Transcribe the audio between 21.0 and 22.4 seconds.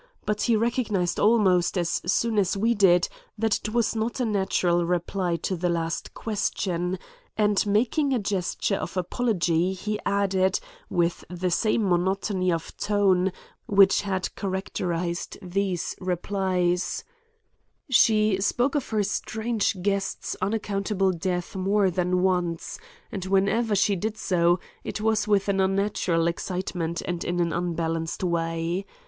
death more than